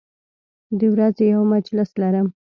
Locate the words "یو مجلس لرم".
1.33-2.27